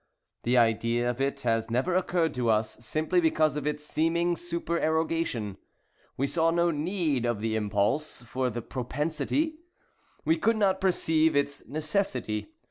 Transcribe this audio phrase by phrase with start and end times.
[0.41, 5.57] The idea of it has never occurred to us, simply because of its supererogation.
[6.17, 9.59] We saw no need of the impulse—for the propensity.
[10.25, 12.51] We could not perceive its necessity.